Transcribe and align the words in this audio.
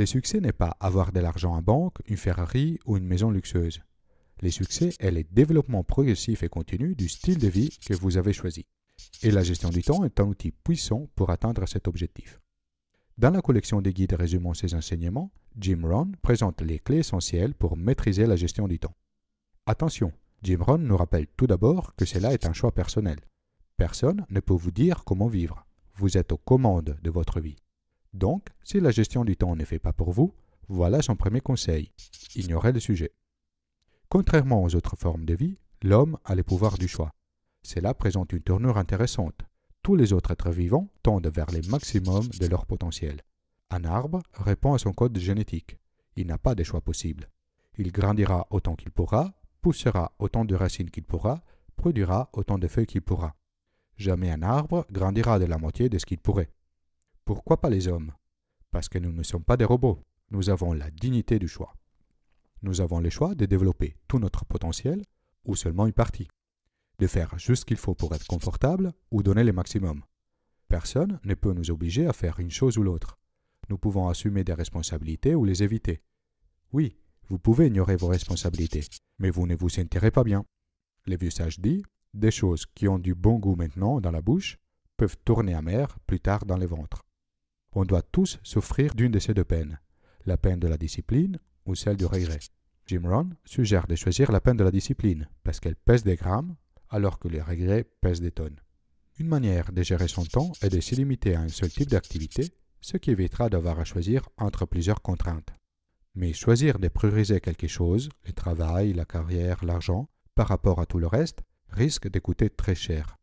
Le 0.00 0.06
succès 0.06 0.40
n'est 0.40 0.54
pas 0.54 0.78
avoir 0.80 1.12
de 1.12 1.20
l'argent 1.20 1.52
en 1.52 1.60
banque, 1.60 1.98
une 2.06 2.16
Ferrari 2.16 2.78
ou 2.86 2.96
une 2.96 3.04
maison 3.04 3.30
luxueuse. 3.30 3.82
Le 4.40 4.50
succès 4.50 4.94
est 4.98 5.10
le 5.10 5.24
développement 5.24 5.84
progressif 5.84 6.42
et 6.42 6.48
continu 6.48 6.94
du 6.94 7.06
style 7.06 7.36
de 7.36 7.48
vie 7.48 7.68
que 7.86 7.92
vous 7.92 8.16
avez 8.16 8.32
choisi. 8.32 8.64
Et 9.22 9.30
la 9.30 9.42
gestion 9.42 9.68
du 9.68 9.82
temps 9.82 10.02
est 10.04 10.18
un 10.18 10.24
outil 10.24 10.52
puissant 10.52 11.10
pour 11.16 11.28
atteindre 11.28 11.68
cet 11.68 11.86
objectif. 11.86 12.40
Dans 13.18 13.28
la 13.28 13.42
collection 13.42 13.82
des 13.82 13.92
guides 13.92 14.14
résumant 14.14 14.54
ces 14.54 14.74
enseignements, 14.74 15.32
Jim 15.58 15.82
Rohn 15.84 16.16
présente 16.22 16.62
les 16.62 16.78
clés 16.78 17.00
essentielles 17.00 17.52
pour 17.52 17.76
maîtriser 17.76 18.24
la 18.24 18.36
gestion 18.36 18.68
du 18.68 18.78
temps. 18.78 18.96
Attention, 19.66 20.14
Jim 20.42 20.62
Rohn 20.62 20.82
nous 20.82 20.96
rappelle 20.96 21.26
tout 21.36 21.46
d'abord 21.46 21.94
que 21.94 22.06
cela 22.06 22.32
est 22.32 22.46
un 22.46 22.54
choix 22.54 22.72
personnel. 22.72 23.18
Personne 23.76 24.24
ne 24.30 24.40
peut 24.40 24.54
vous 24.54 24.70
dire 24.70 25.04
comment 25.04 25.28
vivre. 25.28 25.66
Vous 25.96 26.16
êtes 26.16 26.32
aux 26.32 26.38
commandes 26.38 26.96
de 27.02 27.10
votre 27.10 27.38
vie. 27.38 27.56
Donc, 28.12 28.48
si 28.64 28.80
la 28.80 28.90
gestion 28.90 29.24
du 29.24 29.36
temps 29.36 29.56
ne 29.56 29.64
fait 29.64 29.78
pas 29.78 29.92
pour 29.92 30.10
vous, 30.10 30.34
voilà 30.68 31.02
son 31.02 31.16
premier 31.16 31.40
conseil. 31.40 31.92
Ignorez 32.34 32.72
le 32.72 32.80
sujet. 32.80 33.12
Contrairement 34.08 34.62
aux 34.62 34.74
autres 34.74 34.96
formes 34.96 35.24
de 35.24 35.34
vie, 35.34 35.58
l'homme 35.82 36.18
a 36.24 36.34
le 36.34 36.42
pouvoir 36.42 36.78
du 36.78 36.88
choix. 36.88 37.12
Cela 37.62 37.94
présente 37.94 38.32
une 38.32 38.42
tournure 38.42 38.78
intéressante. 38.78 39.42
Tous 39.82 39.96
les 39.96 40.12
autres 40.12 40.32
êtres 40.32 40.50
vivants 40.50 40.88
tendent 41.02 41.28
vers 41.28 41.50
le 41.52 41.60
maximum 41.68 42.26
de 42.26 42.46
leur 42.46 42.66
potentiel. 42.66 43.22
Un 43.70 43.84
arbre 43.84 44.20
répond 44.34 44.74
à 44.74 44.78
son 44.78 44.92
code 44.92 45.16
génétique. 45.18 45.78
Il 46.16 46.26
n'a 46.26 46.38
pas 46.38 46.54
de 46.54 46.64
choix 46.64 46.80
possible. 46.80 47.30
Il 47.78 47.92
grandira 47.92 48.46
autant 48.50 48.74
qu'il 48.74 48.90
pourra, 48.90 49.32
poussera 49.62 50.12
autant 50.18 50.44
de 50.44 50.54
racines 50.54 50.90
qu'il 50.90 51.04
pourra, 51.04 51.42
produira 51.76 52.28
autant 52.32 52.58
de 52.58 52.66
feuilles 52.68 52.86
qu'il 52.86 53.02
pourra. 53.02 53.36
Jamais 53.96 54.30
un 54.30 54.42
arbre 54.42 54.86
grandira 54.90 55.38
de 55.38 55.44
la 55.44 55.58
moitié 55.58 55.88
de 55.88 55.98
ce 55.98 56.06
qu'il 56.06 56.18
pourrait. 56.18 56.50
Pourquoi 57.24 57.60
pas 57.60 57.70
les 57.70 57.88
hommes? 57.88 58.12
Parce 58.70 58.88
que 58.88 58.98
nous 58.98 59.12
ne 59.12 59.22
sommes 59.22 59.44
pas 59.44 59.56
des 59.56 59.64
robots. 59.64 60.02
Nous 60.30 60.50
avons 60.50 60.72
la 60.72 60.90
dignité 60.90 61.38
du 61.38 61.48
choix. 61.48 61.74
Nous 62.62 62.80
avons 62.80 63.00
le 63.00 63.10
choix 63.10 63.34
de 63.34 63.46
développer 63.46 63.96
tout 64.06 64.18
notre 64.18 64.44
potentiel 64.44 65.02
ou 65.44 65.56
seulement 65.56 65.86
une 65.86 65.92
partie. 65.92 66.28
De 66.98 67.06
faire 67.06 67.38
juste 67.38 67.62
ce 67.62 67.66
qu'il 67.66 67.78
faut 67.78 67.94
pour 67.94 68.14
être 68.14 68.26
confortable 68.26 68.92
ou 69.10 69.22
donner 69.22 69.44
le 69.44 69.52
maximum. 69.52 70.02
Personne 70.68 71.18
ne 71.24 71.34
peut 71.34 71.52
nous 71.52 71.70
obliger 71.70 72.06
à 72.06 72.12
faire 72.12 72.38
une 72.38 72.50
chose 72.50 72.78
ou 72.78 72.82
l'autre. 72.82 73.18
Nous 73.70 73.78
pouvons 73.78 74.08
assumer 74.08 74.44
des 74.44 74.52
responsabilités 74.52 75.34
ou 75.34 75.44
les 75.44 75.62
éviter. 75.62 76.02
Oui, 76.72 76.96
vous 77.28 77.38
pouvez 77.38 77.68
ignorer 77.68 77.96
vos 77.96 78.08
responsabilités, 78.08 78.84
mais 79.18 79.30
vous 79.30 79.46
ne 79.46 79.56
vous 79.56 79.68
sentirez 79.68 80.10
pas 80.10 80.24
bien. 80.24 80.44
Le 81.06 81.16
vieux 81.16 81.30
sage 81.30 81.58
dit 81.58 81.82
Des 82.12 82.30
choses 82.30 82.66
qui 82.66 82.88
ont 82.88 82.98
du 82.98 83.14
bon 83.14 83.38
goût 83.38 83.56
maintenant 83.56 84.00
dans 84.00 84.10
la 84.10 84.20
bouche 84.20 84.58
peuvent 84.96 85.16
tourner 85.24 85.54
amères 85.54 85.98
plus 86.06 86.20
tard 86.20 86.44
dans 86.44 86.58
le 86.58 86.66
ventre. 86.66 87.04
On 87.72 87.84
doit 87.84 88.02
tous 88.02 88.38
souffrir 88.42 88.94
d'une 88.94 89.12
de 89.12 89.18
ces 89.18 89.34
deux 89.34 89.44
peines, 89.44 89.78
la 90.26 90.36
peine 90.36 90.58
de 90.58 90.68
la 90.68 90.76
discipline 90.76 91.38
ou 91.66 91.74
celle 91.74 91.96
du 91.96 92.06
regret. 92.06 92.40
Jim 92.86 93.02
Rohn 93.04 93.36
suggère 93.44 93.86
de 93.86 93.94
choisir 93.94 94.32
la 94.32 94.40
peine 94.40 94.56
de 94.56 94.64
la 94.64 94.72
discipline 94.72 95.28
parce 95.44 95.60
qu'elle 95.60 95.76
pèse 95.76 96.02
des 96.02 96.16
grammes 96.16 96.56
alors 96.88 97.20
que 97.20 97.28
les 97.28 97.40
regrets 97.40 97.84
pèsent 98.00 98.20
des 98.20 98.32
tonnes. 98.32 98.60
Une 99.20 99.28
manière 99.28 99.70
de 99.72 99.82
gérer 99.82 100.08
son 100.08 100.24
temps 100.24 100.50
est 100.62 100.70
de 100.70 100.80
s'y 100.80 100.96
limiter 100.96 101.36
à 101.36 101.42
un 101.42 101.48
seul 101.48 101.70
type 101.70 101.90
d'activité, 101.90 102.48
ce 102.80 102.96
qui 102.96 103.10
évitera 103.10 103.48
d'avoir 103.48 103.78
à 103.78 103.84
choisir 103.84 104.28
entre 104.36 104.66
plusieurs 104.66 105.02
contraintes. 105.02 105.52
Mais 106.16 106.32
choisir 106.32 106.80
de 106.80 106.88
prioriser 106.88 107.40
quelque 107.40 107.68
chose, 107.68 108.08
le 108.24 108.32
travail, 108.32 108.92
la 108.92 109.04
carrière, 109.04 109.64
l'argent, 109.64 110.08
par 110.34 110.48
rapport 110.48 110.80
à 110.80 110.86
tout 110.86 110.98
le 110.98 111.06
reste, 111.06 111.42
risque 111.68 112.10
de 112.10 112.18
coûter 112.18 112.50
très 112.50 112.74
cher. 112.74 113.19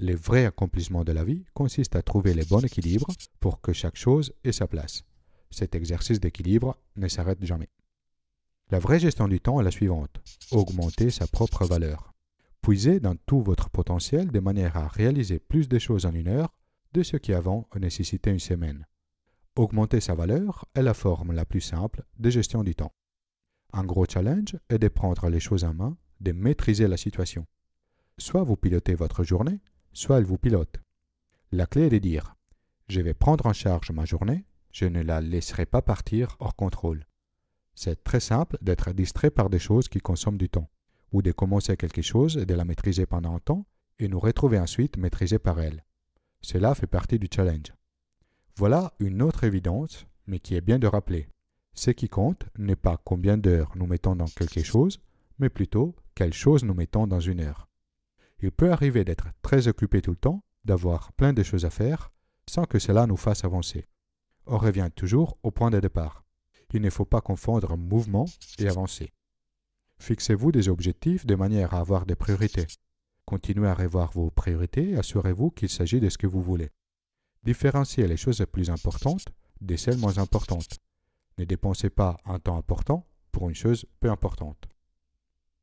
Le 0.00 0.14
vrai 0.14 0.44
accomplissement 0.44 1.02
de 1.02 1.10
la 1.10 1.24
vie 1.24 1.44
consiste 1.54 1.96
à 1.96 2.02
trouver 2.02 2.32
le 2.32 2.44
bon 2.44 2.64
équilibre 2.64 3.08
pour 3.40 3.60
que 3.60 3.72
chaque 3.72 3.96
chose 3.96 4.32
ait 4.44 4.52
sa 4.52 4.68
place. 4.68 5.02
Cet 5.50 5.74
exercice 5.74 6.20
d'équilibre 6.20 6.78
ne 6.94 7.08
s'arrête 7.08 7.44
jamais. 7.44 7.68
La 8.70 8.78
vraie 8.78 9.00
gestion 9.00 9.26
du 9.26 9.40
temps 9.40 9.60
est 9.60 9.64
la 9.64 9.72
suivante. 9.72 10.20
Augmenter 10.52 11.10
sa 11.10 11.26
propre 11.26 11.64
valeur. 11.66 12.14
Puisez 12.62 13.00
dans 13.00 13.16
tout 13.26 13.40
votre 13.40 13.70
potentiel 13.70 14.30
de 14.30 14.38
manière 14.38 14.76
à 14.76 14.86
réaliser 14.86 15.40
plus 15.40 15.68
de 15.68 15.80
choses 15.80 16.06
en 16.06 16.12
une 16.12 16.28
heure 16.28 16.54
de 16.92 17.02
ce 17.02 17.16
qui 17.16 17.32
avant 17.32 17.66
nécessitait 17.74 18.30
une 18.30 18.38
semaine. 18.38 18.86
Augmenter 19.56 20.00
sa 20.00 20.14
valeur 20.14 20.66
est 20.74 20.82
la 20.82 20.94
forme 20.94 21.32
la 21.32 21.44
plus 21.44 21.60
simple 21.60 22.04
de 22.20 22.30
gestion 22.30 22.62
du 22.62 22.76
temps. 22.76 22.92
Un 23.72 23.82
gros 23.82 24.06
challenge 24.08 24.56
est 24.68 24.78
de 24.78 24.88
prendre 24.88 25.28
les 25.28 25.40
choses 25.40 25.64
en 25.64 25.74
main, 25.74 25.96
de 26.20 26.30
maîtriser 26.30 26.86
la 26.86 26.96
situation. 26.96 27.46
Soit 28.16 28.44
vous 28.44 28.56
pilotez 28.56 28.94
votre 28.94 29.24
journée, 29.24 29.60
soit 29.92 30.18
elle 30.18 30.24
vous 30.24 30.38
pilote. 30.38 30.80
La 31.52 31.66
clé 31.66 31.82
est 31.82 31.90
de 31.90 31.98
dire 31.98 32.36
Je 32.88 33.00
vais 33.00 33.14
prendre 33.14 33.46
en 33.46 33.52
charge 33.52 33.90
ma 33.90 34.04
journée, 34.04 34.44
je 34.72 34.84
ne 34.84 35.02
la 35.02 35.20
laisserai 35.20 35.66
pas 35.66 35.82
partir 35.82 36.36
hors 36.40 36.54
contrôle. 36.54 37.06
C'est 37.74 38.02
très 38.02 38.20
simple 38.20 38.58
d'être 38.60 38.92
distrait 38.92 39.30
par 39.30 39.50
des 39.50 39.58
choses 39.58 39.88
qui 39.88 40.00
consomment 40.00 40.38
du 40.38 40.48
temps, 40.48 40.68
ou 41.12 41.22
de 41.22 41.32
commencer 41.32 41.76
quelque 41.76 42.02
chose 42.02 42.36
et 42.36 42.46
de 42.46 42.54
la 42.54 42.64
maîtriser 42.64 43.06
pendant 43.06 43.34
un 43.34 43.40
temps 43.40 43.66
et 43.98 44.08
nous 44.08 44.20
retrouver 44.20 44.58
ensuite 44.58 44.96
maîtrisé 44.96 45.38
par 45.38 45.60
elle. 45.60 45.84
Cela 46.40 46.74
fait 46.74 46.86
partie 46.86 47.18
du 47.18 47.28
challenge. 47.32 47.72
Voilà 48.56 48.92
une 48.98 49.22
autre 49.22 49.44
évidence, 49.44 50.06
mais 50.26 50.40
qui 50.40 50.54
est 50.54 50.60
bien 50.60 50.78
de 50.78 50.86
rappeler. 50.86 51.28
Ce 51.74 51.90
qui 51.90 52.08
compte 52.08 52.44
n'est 52.58 52.76
pas 52.76 52.96
combien 52.96 53.38
d'heures 53.38 53.72
nous 53.76 53.86
mettons 53.86 54.16
dans 54.16 54.26
quelque 54.26 54.62
chose, 54.62 55.00
mais 55.38 55.48
plutôt 55.48 55.94
quelle 56.14 56.32
chose 56.32 56.64
nous 56.64 56.74
mettons 56.74 57.06
dans 57.06 57.20
une 57.20 57.40
heure. 57.40 57.68
Il 58.40 58.52
peut 58.52 58.72
arriver 58.72 59.04
d'être 59.04 59.28
très 59.42 59.68
occupé 59.68 60.00
tout 60.00 60.12
le 60.12 60.16
temps, 60.16 60.44
d'avoir 60.64 61.12
plein 61.12 61.32
de 61.32 61.42
choses 61.42 61.64
à 61.64 61.70
faire, 61.70 62.10
sans 62.48 62.64
que 62.64 62.78
cela 62.78 63.06
nous 63.06 63.16
fasse 63.16 63.44
avancer. 63.44 63.86
On 64.46 64.58
revient 64.58 64.90
toujours 64.94 65.38
au 65.42 65.50
point 65.50 65.70
de 65.70 65.80
départ. 65.80 66.24
Il 66.72 66.82
ne 66.82 66.90
faut 66.90 67.04
pas 67.04 67.20
confondre 67.20 67.76
mouvement 67.76 68.26
et 68.58 68.68
avancer. 68.68 69.12
Fixez-vous 69.98 70.52
des 70.52 70.68
objectifs 70.68 71.26
de 71.26 71.34
manière 71.34 71.74
à 71.74 71.80
avoir 71.80 72.06
des 72.06 72.14
priorités. 72.14 72.66
Continuez 73.24 73.68
à 73.68 73.74
revoir 73.74 74.12
vos 74.12 74.30
priorités 74.30 74.90
et 74.90 74.96
assurez-vous 74.96 75.50
qu'il 75.50 75.68
s'agit 75.68 76.00
de 76.00 76.08
ce 76.08 76.18
que 76.18 76.26
vous 76.26 76.42
voulez. 76.42 76.70
Différenciez 77.42 78.06
les 78.06 78.16
choses 78.16 78.40
les 78.40 78.46
plus 78.46 78.70
importantes 78.70 79.26
des 79.60 79.76
celles 79.76 79.98
moins 79.98 80.18
importantes. 80.18 80.78
Ne 81.36 81.44
dépensez 81.44 81.90
pas 81.90 82.16
un 82.24 82.38
temps 82.38 82.56
important 82.56 83.06
pour 83.32 83.48
une 83.48 83.54
chose 83.54 83.86
peu 84.00 84.10
importante. 84.10 84.68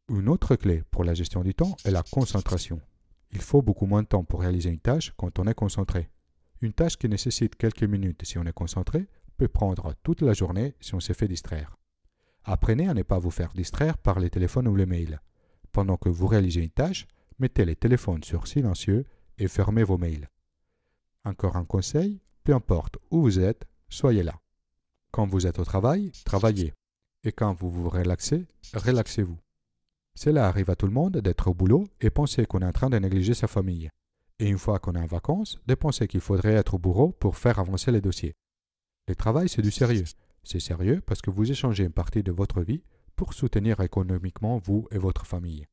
Une 0.07 0.29
autre 0.29 0.55
clé 0.55 0.83
pour 0.91 1.03
la 1.03 1.15
gestion 1.15 1.41
du 1.41 1.55
temps 1.55 1.75
est 1.83 1.89
la 1.89 2.03
concentration. 2.03 2.79
Il 3.31 3.41
faut 3.41 3.63
beaucoup 3.63 3.87
moins 3.87 4.03
de 4.03 4.07
temps 4.07 4.23
pour 4.23 4.41
réaliser 4.41 4.69
une 4.69 4.79
tâche 4.79 5.11
quand 5.17 5.39
on 5.39 5.47
est 5.47 5.55
concentré. 5.55 6.11
Une 6.61 6.73
tâche 6.73 6.97
qui 6.97 7.09
nécessite 7.09 7.55
quelques 7.55 7.83
minutes 7.83 8.23
si 8.23 8.37
on 8.37 8.43
est 8.43 8.53
concentré 8.53 9.07
peut 9.37 9.47
prendre 9.47 9.95
toute 10.03 10.21
la 10.21 10.33
journée 10.33 10.75
si 10.79 10.93
on 10.93 10.99
se 10.99 11.13
fait 11.13 11.27
distraire. 11.27 11.75
Apprenez 12.43 12.87
à 12.87 12.93
ne 12.93 13.01
pas 13.01 13.17
vous 13.17 13.31
faire 13.31 13.51
distraire 13.53 13.97
par 13.97 14.19
les 14.19 14.29
téléphones 14.29 14.67
ou 14.67 14.75
les 14.75 14.85
mails. 14.85 15.19
Pendant 15.71 15.97
que 15.97 16.09
vous 16.09 16.27
réalisez 16.27 16.61
une 16.61 16.69
tâche, 16.69 17.07
mettez 17.39 17.65
les 17.65 17.75
téléphones 17.75 18.23
sur 18.23 18.47
silencieux 18.47 19.07
et 19.39 19.47
fermez 19.47 19.83
vos 19.83 19.97
mails. 19.97 20.29
Encore 21.23 21.55
un 21.55 21.65
conseil, 21.65 22.21
peu 22.43 22.53
importe 22.53 22.97
où 23.09 23.23
vous 23.23 23.39
êtes, 23.39 23.65
soyez 23.89 24.21
là. 24.21 24.39
Quand 25.09 25.25
vous 25.25 25.47
êtes 25.47 25.57
au 25.57 25.65
travail, 25.65 26.11
travaillez. 26.25 26.73
Et 27.23 27.31
quand 27.31 27.53
vous 27.53 27.71
vous 27.71 27.89
relaxez, 27.89 28.45
relaxez-vous. 28.75 29.39
Cela 30.15 30.47
arrive 30.47 30.69
à 30.69 30.75
tout 30.75 30.85
le 30.85 30.93
monde 30.93 31.17
d'être 31.17 31.47
au 31.47 31.53
boulot 31.53 31.87
et 31.99 32.09
penser 32.09 32.45
qu'on 32.45 32.61
est 32.61 32.65
en 32.65 32.71
train 32.71 32.89
de 32.89 32.97
négliger 32.97 33.33
sa 33.33 33.47
famille. 33.47 33.89
Et 34.39 34.47
une 34.47 34.57
fois 34.57 34.79
qu'on 34.79 34.95
est 34.95 34.99
en 34.99 35.05
vacances, 35.05 35.59
de 35.65 35.75
penser 35.75 36.07
qu'il 36.07 36.21
faudrait 36.21 36.53
être 36.53 36.75
au 36.75 36.79
bureau 36.79 37.11
pour 37.11 37.37
faire 37.37 37.59
avancer 37.59 37.91
les 37.91 38.01
dossiers. 38.01 38.33
Le 39.07 39.15
travail, 39.15 39.49
c'est 39.49 39.61
du 39.61 39.71
sérieux. 39.71 40.05
C'est 40.43 40.59
sérieux 40.59 41.01
parce 41.05 41.21
que 41.21 41.29
vous 41.29 41.51
échangez 41.51 41.83
une 41.83 41.91
partie 41.91 42.23
de 42.23 42.31
votre 42.31 42.61
vie 42.61 42.83
pour 43.15 43.33
soutenir 43.33 43.79
économiquement 43.81 44.57
vous 44.57 44.87
et 44.91 44.97
votre 44.97 45.25
famille. 45.25 45.65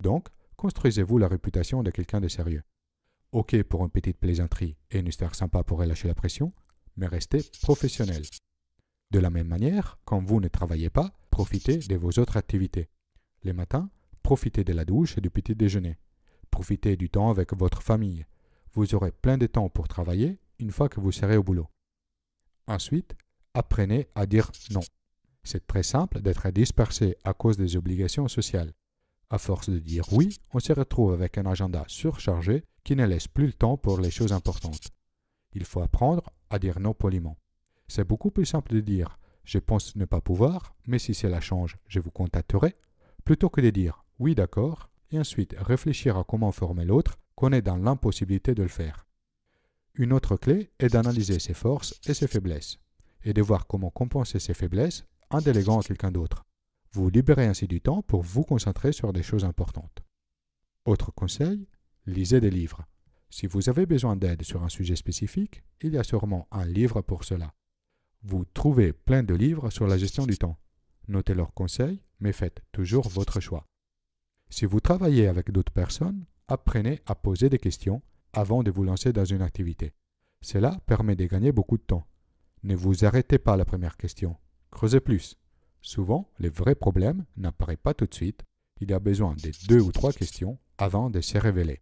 Donc, 0.00 0.28
construisez-vous 0.56 1.18
la 1.18 1.28
réputation 1.28 1.82
de 1.82 1.90
quelqu'un 1.90 2.20
de 2.20 2.28
sérieux. 2.28 2.62
OK 3.32 3.62
pour 3.62 3.84
une 3.84 3.90
petite 3.90 4.18
plaisanterie 4.18 4.76
et 4.90 4.98
une 4.98 5.06
histoire 5.06 5.34
sympa 5.34 5.62
pour 5.62 5.78
relâcher 5.78 6.08
la 6.08 6.14
pression, 6.14 6.52
mais 6.96 7.06
restez 7.06 7.44
professionnel. 7.62 8.22
De 9.10 9.18
la 9.18 9.30
même 9.30 9.48
manière, 9.48 9.98
quand 10.04 10.22
vous 10.22 10.40
ne 10.40 10.48
travaillez 10.48 10.90
pas, 10.90 11.12
profitez 11.30 11.78
de 11.78 11.96
vos 11.96 12.10
autres 12.18 12.36
activités. 12.36 12.88
Les 13.42 13.52
matins, 13.54 13.90
profitez 14.22 14.64
de 14.64 14.72
la 14.72 14.84
douche 14.84 15.16
et 15.16 15.20
du 15.20 15.30
petit 15.30 15.54
déjeuner. 15.54 15.98
Profitez 16.50 16.96
du 16.96 17.08
temps 17.08 17.30
avec 17.30 17.54
votre 17.54 17.82
famille. 17.82 18.26
Vous 18.72 18.94
aurez 18.94 19.12
plein 19.12 19.38
de 19.38 19.46
temps 19.46 19.70
pour 19.70 19.88
travailler 19.88 20.38
une 20.58 20.70
fois 20.70 20.88
que 20.88 21.00
vous 21.00 21.12
serez 21.12 21.36
au 21.36 21.42
boulot. 21.42 21.68
Ensuite, 22.66 23.16
apprenez 23.54 24.08
à 24.14 24.26
dire 24.26 24.50
non. 24.70 24.82
C'est 25.42 25.66
très 25.66 25.82
simple 25.82 26.20
d'être 26.20 26.50
dispersé 26.50 27.16
à 27.24 27.32
cause 27.32 27.56
des 27.56 27.76
obligations 27.76 28.28
sociales. 28.28 28.72
À 29.30 29.38
force 29.38 29.70
de 29.70 29.78
dire 29.78 30.04
oui, 30.12 30.36
on 30.52 30.60
se 30.60 30.72
retrouve 30.72 31.14
avec 31.14 31.38
un 31.38 31.46
agenda 31.46 31.84
surchargé 31.86 32.64
qui 32.84 32.94
ne 32.94 33.06
laisse 33.06 33.28
plus 33.28 33.46
le 33.46 33.52
temps 33.54 33.78
pour 33.78 34.00
les 34.00 34.10
choses 34.10 34.32
importantes. 34.32 34.90
Il 35.54 35.64
faut 35.64 35.80
apprendre 35.80 36.30
à 36.50 36.58
dire 36.58 36.78
non 36.78 36.92
poliment. 36.92 37.38
C'est 37.88 38.06
beaucoup 38.06 38.30
plus 38.30 38.46
simple 38.46 38.74
de 38.74 38.80
dire 38.80 39.18
je 39.44 39.58
pense 39.58 39.96
ne 39.96 40.04
pas 40.04 40.20
pouvoir, 40.20 40.76
mais 40.86 40.98
si 40.98 41.14
cela 41.14 41.40
change, 41.40 41.78
je 41.88 41.98
vous 41.98 42.10
contacterai, 42.10 42.76
plutôt 43.20 43.48
que 43.48 43.60
de 43.60 43.70
dire 43.70 44.04
oui 44.18 44.34
d'accord 44.34 44.90
et 45.10 45.18
ensuite 45.18 45.54
réfléchir 45.58 46.16
à 46.16 46.24
comment 46.24 46.52
former 46.52 46.84
l'autre 46.84 47.18
qu'on 47.34 47.52
est 47.52 47.62
dans 47.62 47.76
l'impossibilité 47.76 48.54
de 48.54 48.62
le 48.62 48.68
faire. 48.68 49.06
Une 49.94 50.12
autre 50.12 50.36
clé 50.36 50.70
est 50.78 50.88
d'analyser 50.88 51.38
ses 51.38 51.54
forces 51.54 52.00
et 52.06 52.14
ses 52.14 52.28
faiblesses. 52.28 52.78
et 53.22 53.34
de 53.34 53.42
voir 53.42 53.66
comment 53.66 53.90
compenser 53.90 54.38
ses 54.38 54.54
faiblesses 54.54 55.04
en 55.28 55.40
déléguant 55.40 55.80
à 55.80 55.82
quelqu'un 55.82 56.10
d'autre. 56.10 56.46
Vous 56.92 57.10
libérez 57.10 57.46
ainsi 57.46 57.66
du 57.66 57.80
temps 57.80 58.02
pour 58.02 58.22
vous 58.22 58.44
concentrer 58.44 58.92
sur 58.92 59.12
des 59.12 59.22
choses 59.22 59.44
importantes. 59.44 60.02
Autre 60.86 61.12
conseil, 61.12 61.68
lisez 62.06 62.40
des 62.40 62.50
livres. 62.50 62.86
Si 63.28 63.46
vous 63.46 63.68
avez 63.68 63.86
besoin 63.86 64.16
d'aide 64.16 64.42
sur 64.42 64.62
un 64.64 64.68
sujet 64.68 64.96
spécifique, 64.96 65.62
il 65.82 65.92
y 65.92 65.98
a 65.98 66.02
sûrement 66.02 66.48
un 66.50 66.64
livre 66.64 67.00
pour 67.00 67.24
cela. 67.24 67.52
Vous 68.22 68.44
trouvez 68.44 68.92
plein 68.92 69.22
de 69.22 69.34
livres 69.34 69.70
sur 69.70 69.86
la 69.86 69.98
gestion 69.98 70.26
du 70.26 70.36
temps. 70.36 70.58
Notez 71.06 71.34
leurs 71.34 71.54
conseils, 71.54 72.02
mais 72.20 72.32
faites 72.32 72.62
toujours 72.72 73.08
votre 73.08 73.40
choix. 73.40 73.66
Si 74.48 74.66
vous 74.66 74.80
travaillez 74.80 75.26
avec 75.26 75.50
d'autres 75.50 75.72
personnes, 75.72 76.24
apprenez 76.48 77.00
à 77.06 77.14
poser 77.14 77.48
des 77.48 77.58
questions 77.58 78.02
avant 78.32 78.62
de 78.62 78.70
vous 78.70 78.84
lancer 78.84 79.12
dans 79.12 79.24
une 79.24 79.42
activité. 79.42 79.92
Cela 80.40 80.78
permet 80.86 81.16
de 81.16 81.26
gagner 81.26 81.52
beaucoup 81.52 81.76
de 81.76 81.82
temps. 81.82 82.06
Ne 82.62 82.74
vous 82.74 83.04
arrêtez 83.04 83.38
pas 83.38 83.54
à 83.54 83.56
la 83.56 83.64
première 83.64 83.96
question. 83.96 84.36
Creusez 84.70 85.00
plus. 85.00 85.36
Souvent, 85.82 86.30
les 86.38 86.48
vrais 86.48 86.74
problèmes 86.74 87.24
n'apparaissent 87.36 87.78
pas 87.82 87.94
tout 87.94 88.06
de 88.06 88.14
suite. 88.14 88.42
Il 88.80 88.90
y 88.90 88.94
a 88.94 88.98
besoin 88.98 89.34
de 89.34 89.50
deux 89.68 89.80
ou 89.80 89.92
trois 89.92 90.12
questions 90.12 90.58
avant 90.78 91.10
de 91.10 91.20
se 91.20 91.38
révéler. 91.38 91.80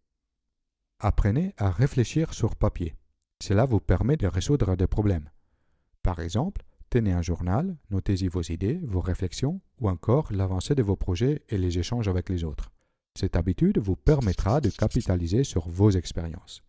Apprenez 1.00 1.54
à 1.56 1.70
réfléchir 1.70 2.34
sur 2.34 2.56
papier. 2.56 2.96
Cela 3.40 3.66
vous 3.66 3.80
permet 3.80 4.16
de 4.16 4.26
résoudre 4.26 4.76
des 4.76 4.88
problèmes. 4.88 5.30
Par 6.02 6.20
exemple, 6.20 6.64
tenez 6.90 7.12
un 7.12 7.22
journal, 7.22 7.76
notez-y 7.90 8.28
vos 8.28 8.42
idées, 8.42 8.80
vos 8.82 9.00
réflexions 9.00 9.60
ou 9.80 9.88
encore 9.88 10.32
l'avancée 10.32 10.74
de 10.74 10.82
vos 10.82 10.96
projets 10.96 11.42
et 11.48 11.58
les 11.58 11.78
échanges 11.78 12.08
avec 12.08 12.28
les 12.28 12.44
autres. 12.44 12.70
Cette 13.18 13.36
habitude 13.36 13.78
vous 13.78 13.96
permettra 13.96 14.60
de 14.60 14.70
capitaliser 14.70 15.44
sur 15.44 15.68
vos 15.68 15.90
expériences. 15.90 16.62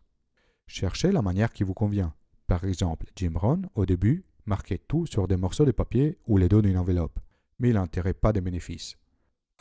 Cherchez 0.67 1.11
la 1.11 1.21
manière 1.21 1.53
qui 1.53 1.63
vous 1.63 1.73
convient. 1.73 2.13
Par 2.47 2.63
exemple, 2.63 3.05
Jim 3.15 3.33
Rohn, 3.35 3.69
au 3.75 3.85
début, 3.85 4.25
marquait 4.45 4.81
tout 4.87 5.05
sur 5.05 5.27
des 5.27 5.37
morceaux 5.37 5.65
de 5.65 5.71
papier 5.71 6.17
ou 6.27 6.37
les 6.37 6.49
dos 6.49 6.61
d'une 6.61 6.77
enveloppe, 6.77 7.19
mais 7.59 7.69
il 7.69 7.75
n'enterrait 7.75 8.13
pas 8.13 8.33
de 8.33 8.39
bénéfices. 8.39 8.97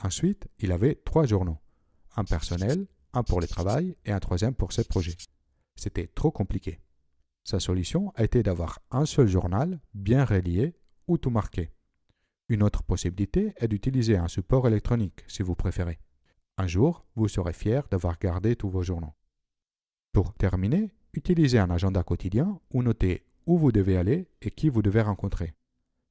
Ensuite, 0.03 0.49
il 0.59 0.73
avait 0.73 0.95
trois 0.95 1.27
journaux, 1.27 1.59
un 2.17 2.25
personnel, 2.25 2.87
un 3.13 3.23
pour 3.23 3.41
le 3.41 3.47
travail 3.47 3.97
et 4.05 4.13
un 4.13 4.21
troisième 4.21 4.55
pour 4.55 4.73
ses 4.73 4.85
projets. 4.85 5.17
C'était 5.77 6.07
trop 6.07 6.31
compliqué. 6.31 6.81
Sa 7.49 7.61
solution 7.61 8.13
a 8.15 8.25
été 8.25 8.43
d'avoir 8.43 8.79
un 8.91 9.07
seul 9.07 9.27
journal 9.27 9.81
bien 9.95 10.27
relié 10.27 10.75
ou 11.07 11.17
tout 11.17 11.31
marqué. 11.31 11.73
Une 12.51 12.63
autre 12.63 12.83
possibilité 12.83 13.55
est 13.57 13.69
d'utiliser 13.69 14.19
un 14.19 14.29
support 14.29 14.69
électronique 14.69 15.25
si 15.29 15.43
vous 15.43 15.55
préférez. 15.55 15.99
Un 16.59 16.67
jour, 16.67 17.07
vous 17.17 17.27
serez 17.27 17.55
fier 17.55 17.89
d'avoir 17.91 18.19
gardé 18.19 18.55
tous 18.55 18.69
vos 18.69 18.83
journaux. 18.83 19.15
Pour 20.13 20.35
terminer, 20.35 20.93
utilisez 21.15 21.59
un 21.59 21.71
agenda 21.71 22.03
quotidien 22.03 22.61
où 22.71 22.83
notez 22.83 23.25
où 23.47 23.57
vous 23.57 23.73
devez 23.73 23.97
aller 23.97 24.29
et 24.43 24.51
qui 24.51 24.69
vous 24.69 24.83
devez 24.83 25.01
rencontrer. 25.01 25.55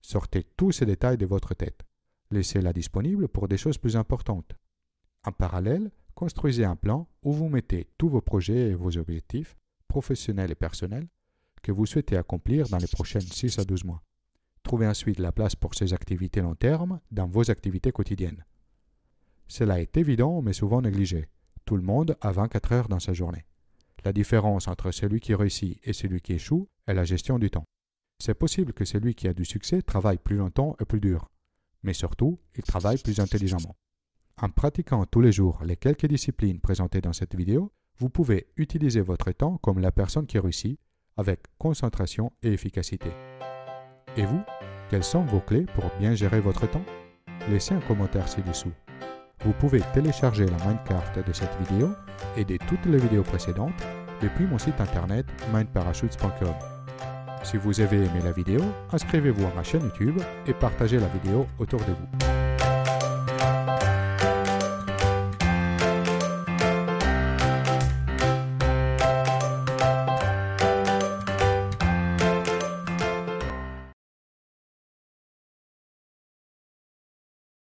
Sortez 0.02 0.44
tous 0.44 0.72
ces 0.72 0.88
détails 0.88 1.20
de 1.20 1.28
votre 1.28 1.54
tête. 1.54 1.86
Laissez-la 2.32 2.74
disponible 2.74 3.28
pour 3.28 3.48
des 3.48 3.58
choses 3.58 3.78
plus 3.78 3.96
importantes. 3.96 4.56
En 5.24 5.32
parallèle, 5.32 5.92
construisez 6.16 6.66
un 6.66 6.76
plan 6.76 7.08
où 7.22 7.32
vous 7.32 7.48
mettez 7.48 7.92
tous 8.00 8.10
vos 8.10 8.22
projets 8.22 8.70
et 8.70 8.74
vos 8.74 8.98
objectifs, 8.98 9.56
professionnels 9.88 10.50
et 10.50 10.56
personnels, 10.56 11.08
que 11.62 11.72
vous 11.72 11.86
souhaitez 11.86 12.18
accomplir 12.18 12.68
dans 12.70 12.78
les 12.78 12.88
prochaines 12.88 13.22
6 13.22 13.60
à 13.60 13.66
12 13.66 13.84
mois. 13.84 14.02
Trouvez 14.64 14.88
ensuite 14.88 15.20
la 15.20 15.32
place 15.32 15.56
pour 15.56 15.76
ces 15.76 15.94
activités 15.94 16.42
long 16.42 16.56
terme 16.56 17.00
dans 17.12 17.28
vos 17.28 17.50
activités 17.50 17.92
quotidiennes. 17.92 18.44
Cela 19.48 19.80
est 19.80 19.96
évident 19.98 20.42
mais 20.42 20.54
souvent 20.54 20.82
négligé. 20.82 21.28
Tout 21.66 21.78
le 21.78 21.84
monde 21.84 22.18
a 22.22 22.32
24 22.32 22.72
heures 22.74 22.90
dans 22.90 23.00
sa 23.00 23.14
journée. 23.14 23.46
La 24.04 24.14
différence 24.14 24.68
entre 24.68 24.92
celui 24.92 25.20
qui 25.20 25.34
réussit 25.34 25.80
et 25.84 25.94
celui 25.94 26.22
qui 26.22 26.34
échoue 26.34 26.68
est 26.86 26.94
la 26.94 27.04
gestion 27.04 27.40
du 27.40 27.50
temps. 27.50 27.66
C'est 28.20 28.34
possible 28.34 28.74
que 28.74 28.86
celui 28.86 29.16
qui 29.16 29.28
a 29.28 29.34
du 29.34 29.46
succès 29.46 29.82
travaille 29.82 30.18
plus 30.18 30.38
longtemps 30.38 30.76
et 30.80 30.86
plus 30.86 31.00
dur, 31.00 31.30
mais 31.84 31.94
surtout, 31.94 32.40
il 32.56 32.64
travaille 32.64 32.98
plus 32.98 33.20
intelligemment. 33.20 33.76
En 34.38 34.50
pratiquant 34.50 35.06
tous 35.06 35.22
les 35.22 35.32
jours 35.32 35.64
les 35.64 35.78
quelques 35.78 36.08
disciplines 36.08 36.60
présentées 36.60 37.02
dans 37.02 37.14
cette 37.14 37.36
vidéo, 37.36 37.72
vous 37.98 38.10
pouvez 38.10 38.48
utiliser 38.58 39.02
votre 39.02 39.32
temps 39.32 39.58
comme 39.58 39.80
la 39.80 39.92
personne 39.92 40.28
qui 40.28 40.38
réussit, 40.38 40.80
avec 41.18 41.40
concentration 41.58 42.32
et 42.44 42.54
efficacité. 42.54 43.12
Et 44.16 44.26
vous, 44.26 44.42
quelles 44.90 45.04
sont 45.04 45.24
vos 45.24 45.40
clés 45.40 45.66
pour 45.76 45.92
bien 46.00 46.16
gérer 46.16 46.40
votre 46.40 46.70
temps? 46.70 46.86
Laissez 47.50 47.74
un 47.74 47.80
commentaire 47.82 48.28
ci-dessous. 48.28 48.72
Vous 49.44 49.54
pouvez 49.54 49.82
télécharger 49.94 50.46
la 50.46 50.66
Mindcart 50.66 51.12
de 51.26 51.34
cette 51.34 51.56
vidéo 51.62 51.90
et 52.36 52.46
de 52.46 52.58
toutes 52.68 52.86
les 52.86 52.98
vidéos 52.98 53.24
précédentes 53.24 53.84
depuis 54.22 54.46
mon 54.46 54.58
site 54.58 54.80
internet 54.82 55.26
mindparachutes.com. 55.54 56.54
Si 57.44 57.58
vous 57.58 57.80
avez 57.80 57.98
aimé 57.98 58.20
la 58.24 58.32
vidéo, 58.32 58.62
inscrivez-vous 58.92 59.46
à 59.46 59.54
ma 59.56 59.64
chaîne 59.64 59.84
YouTube 59.84 60.20
et 60.48 60.54
partagez 60.54 61.00
la 61.00 61.08
vidéo 61.08 61.48
autour 61.60 61.80
de 61.82 61.94
vous. 61.94 62.27